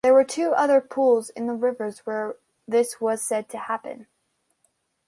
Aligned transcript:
There 0.03 0.15
were 0.15 0.23
two 0.23 0.53
other 0.53 0.81
pools 0.81 1.29
in 1.29 1.45
the 1.45 1.53
rivers 1.53 1.99
where 2.07 2.35
this 2.67 2.99
was 2.99 3.21
said 3.21 3.49
to 3.49 3.59
happen. 3.59 4.07